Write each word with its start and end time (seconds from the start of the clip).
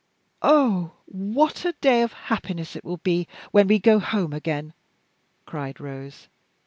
"Oh, 0.41 0.93
what 1.05 1.63
a 1.63 1.73
day 1.79 2.01
of 2.01 2.11
happiness 2.11 2.75
it 2.75 2.83
will 2.83 2.97
be 2.97 3.27
when 3.51 3.67
we 3.67 3.77
go 3.77 3.99
home 3.99 4.33
again!" 4.33 4.73
cried 5.45 5.79
Rose. 5.79 6.27